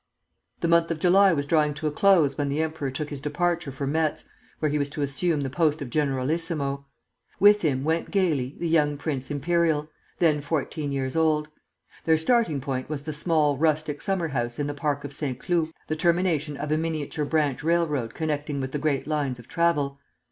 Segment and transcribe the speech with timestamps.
[0.61, 3.71] "The month of July was drawing to a close when the emperor took his departure
[3.71, 4.25] for Metz,
[4.57, 6.87] where he was to assume the post of generalissimo.
[7.39, 11.49] With him went gayly the young Prince Imperial, then fourteen years old.
[12.05, 15.69] Their starting point was the small rustic summer house in the park of Saint Cloud,
[15.85, 19.99] the termination of a miniature branch railroad connecting with the great lines of travel.